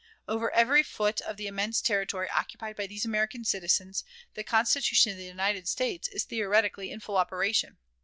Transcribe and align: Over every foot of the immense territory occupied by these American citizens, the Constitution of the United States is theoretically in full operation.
Over 0.27 0.51
every 0.51 0.81
foot 0.81 1.21
of 1.21 1.37
the 1.37 1.45
immense 1.45 1.79
territory 1.79 2.27
occupied 2.31 2.75
by 2.75 2.87
these 2.87 3.05
American 3.05 3.45
citizens, 3.45 4.03
the 4.33 4.43
Constitution 4.43 5.11
of 5.11 5.19
the 5.19 5.25
United 5.25 5.67
States 5.67 6.07
is 6.07 6.23
theoretically 6.23 6.89
in 6.89 6.99
full 6.99 7.17
operation. 7.17 7.77